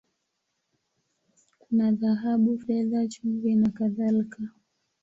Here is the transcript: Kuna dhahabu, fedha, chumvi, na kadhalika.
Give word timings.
Kuna 1.61 1.87
dhahabu, 1.99 2.51
fedha, 2.59 3.07
chumvi, 3.07 3.55
na 3.55 3.69
kadhalika. 3.71 4.41